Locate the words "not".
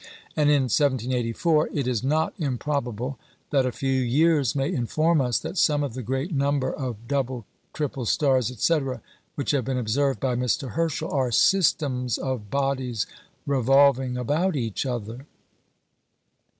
2.03-2.33